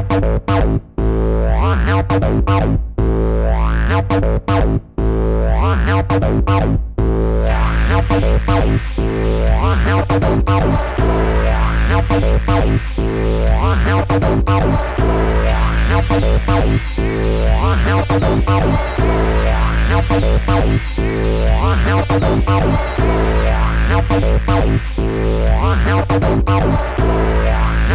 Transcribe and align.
Help! 0.00 0.40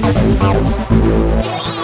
Música 0.00 1.77